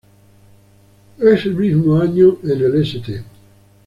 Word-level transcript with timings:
Ese 1.19 1.49
mismo 1.49 2.01
año, 2.01 2.39
en 2.41 2.49
el 2.63 2.81
St. 2.81 3.23